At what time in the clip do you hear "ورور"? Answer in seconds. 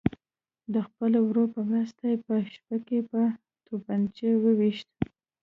1.27-1.47